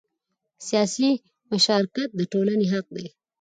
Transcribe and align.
سیاسي 0.67 1.09
مشارکت 1.51 2.09
د 2.15 2.21
ټولنې 2.31 2.67
حق 2.73 2.87
دی 2.95 3.07